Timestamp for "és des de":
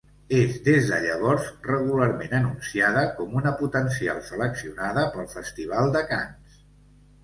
0.35-0.97